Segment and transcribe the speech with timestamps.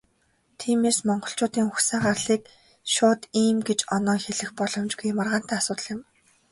[0.59, 2.41] Тиймээс, монголчуудын угсаа гарлыг
[2.93, 6.01] шууд "ийм" гээд оноон хэлэх боломжгүй, маргаантай асуудал юм.